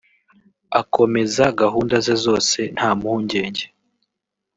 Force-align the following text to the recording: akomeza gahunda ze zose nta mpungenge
akomeza 0.81 1.43
gahunda 1.61 1.95
ze 2.05 2.15
zose 2.25 2.59
nta 2.75 2.89
mpungenge 2.99 3.65